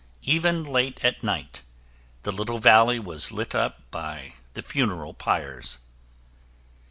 Even 0.23 0.63
late 0.63 1.05
at 1.05 1.21
night, 1.21 1.61
the 2.23 2.31
little 2.31 2.57
valley 2.57 2.97
was 2.97 3.31
lit 3.31 3.53
up 3.53 3.81
by 3.91 4.33
the 4.55 4.63
funeral 4.63 5.13
pyres. 5.13 5.77